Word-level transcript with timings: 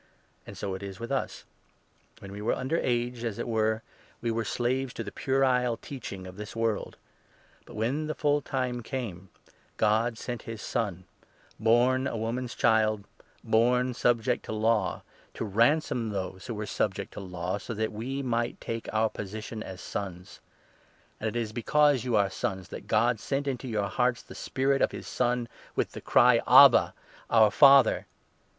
And 0.47 0.57
so 0.57 0.73
is 0.73 0.81
it 0.95 0.99
with 0.99 1.11
us; 1.11 1.43
when 2.21 2.31
we 2.31 2.41
were 2.41 2.55
under 2.55 2.77
3 2.79 2.83
age, 2.87 3.23
as 3.23 3.37
it 3.37 3.47
were, 3.47 3.83
we 4.19 4.31
were 4.31 4.43
slaves 4.43 4.95
to 4.95 5.03
the 5.03 5.11
puerile 5.11 5.77
teaching 5.77 6.25
of 6.25 6.37
this 6.37 6.55
world; 6.55 6.97
but, 7.65 7.75
when 7.75 8.07
the 8.07 8.15
full 8.15 8.41
time 8.41 8.81
came, 8.81 9.29
God 9.77 10.17
sent 10.17 10.41
his 10.41 10.59
Son— 10.59 11.03
born 11.69 12.05
4 12.05 12.15
a 12.15 12.17
woman's 12.17 12.55
child, 12.55 13.03
born 13.43 13.93
subject 13.93 14.43
to 14.45 14.53
Law— 14.53 15.03
to 15.35 15.45
ransom 15.45 16.09
those 16.09 16.47
who 16.47 16.53
5 16.53 16.57
were 16.57 16.65
subject 16.65 17.13
to 17.13 17.19
Law, 17.19 17.59
so 17.59 17.75
that 17.75 17.91
we 17.91 18.23
might 18.23 18.59
take 18.59 18.91
our 18.91 19.07
position 19.07 19.61
as 19.61 19.81
sons. 19.81 20.39
And 21.19 21.27
it 21.27 21.35
is 21.39 21.53
because 21.53 22.03
you 22.03 22.15
are 22.15 22.31
sons 22.31 22.69
that 22.69 22.87
God 22.87 23.19
sent 23.19 23.47
into 23.47 23.71
our 23.79 23.87
hearts 23.87 24.21
6 24.21 24.27
the 24.29 24.33
Spirit 24.33 24.81
of 24.81 24.93
his 24.93 25.05
Son, 25.05 25.47
with 25.75 25.91
the 25.91 26.01
cry 26.01 26.41
—'Abba, 26.47 26.95
our 27.29 27.51
Father.' 27.51 28.07